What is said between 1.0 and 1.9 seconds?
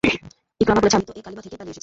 তো এ কালিমা থেকেই পালিয়ে এসেছি।